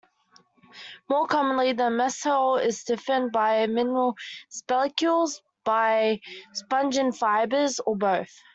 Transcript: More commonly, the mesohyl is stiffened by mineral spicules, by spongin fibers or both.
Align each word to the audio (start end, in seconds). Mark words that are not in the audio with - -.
More 1.09 1.27
commonly, 1.27 1.73
the 1.73 1.91
mesohyl 1.91 2.65
is 2.65 2.79
stiffened 2.79 3.31
by 3.31 3.67
mineral 3.67 4.15
spicules, 4.49 5.43
by 5.63 6.21
spongin 6.55 7.11
fibers 7.15 7.79
or 7.81 7.95
both. 7.97 8.35